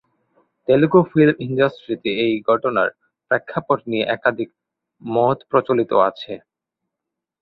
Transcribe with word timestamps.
Telugu 0.67 0.99
film 1.11 1.35
ইন্ডাস্ট্রিতে 1.45 2.09
এই 2.25 2.33
ঘটনার 2.49 2.89
প্রেক্ষাপট 3.31 3.79
নিয়ে 3.87 4.05
একাধিক 4.15 4.49
মত 5.01 5.37
প্রচলিত 5.51 5.91
আছে। 6.09 6.33